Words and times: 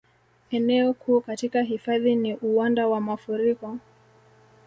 Eneo 0.51 0.93
kuu 0.93 1.21
katika 1.21 1.61
hifadhi 1.61 2.15
ni 2.15 2.35
uwanda 2.35 2.87
wa 2.87 3.01
mafuriko 3.01 3.77